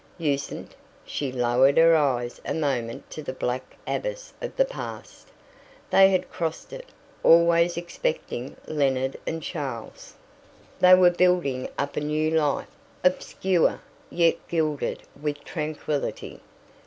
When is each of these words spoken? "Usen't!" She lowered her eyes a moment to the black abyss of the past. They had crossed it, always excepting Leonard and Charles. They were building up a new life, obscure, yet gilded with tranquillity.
"Usen't!" 0.17 0.73
She 1.05 1.31
lowered 1.31 1.77
her 1.77 1.95
eyes 1.95 2.41
a 2.43 2.55
moment 2.55 3.07
to 3.11 3.21
the 3.21 3.33
black 3.33 3.77
abyss 3.85 4.33
of 4.41 4.55
the 4.55 4.65
past. 4.65 5.27
They 5.91 6.09
had 6.09 6.31
crossed 6.31 6.73
it, 6.73 6.89
always 7.21 7.77
excepting 7.77 8.55
Leonard 8.65 9.17
and 9.27 9.43
Charles. 9.43 10.15
They 10.79 10.95
were 10.95 11.11
building 11.11 11.69
up 11.77 11.97
a 11.97 12.01
new 12.01 12.31
life, 12.31 12.65
obscure, 13.03 13.79
yet 14.09 14.37
gilded 14.47 15.03
with 15.21 15.43
tranquillity. 15.43 16.39